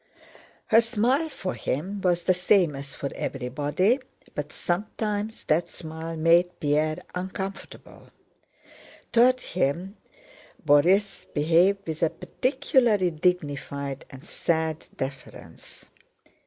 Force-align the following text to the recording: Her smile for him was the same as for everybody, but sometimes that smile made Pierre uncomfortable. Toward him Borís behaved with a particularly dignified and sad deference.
Her 0.69 0.81
smile 0.81 1.29
for 1.29 1.53
him 1.53 2.01
was 2.01 2.23
the 2.23 2.33
same 2.33 2.75
as 2.75 2.95
for 2.95 3.11
everybody, 3.13 3.99
but 4.33 4.51
sometimes 4.51 5.43
that 5.43 5.67
smile 5.67 6.17
made 6.17 6.59
Pierre 6.59 7.03
uncomfortable. 7.13 8.09
Toward 9.11 9.41
him 9.41 9.97
Borís 10.65 11.31
behaved 11.35 11.85
with 11.85 12.01
a 12.01 12.09
particularly 12.09 13.11
dignified 13.11 14.05
and 14.09 14.25
sad 14.25 14.87
deference. 14.97 15.85